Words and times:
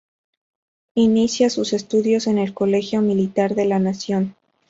Inicia 0.95 1.51
sus 1.51 1.73
estudios 1.73 2.25
en 2.25 2.39
el 2.39 2.55
Colegio 2.55 3.03
Militar 3.03 3.53
de 3.53 3.65
la 3.65 3.77
Nación. 3.77 4.35